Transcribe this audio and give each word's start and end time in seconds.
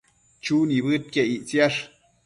Chu 0.43 0.55
nibëdquiec 0.69 1.29
ictisash 1.35 1.79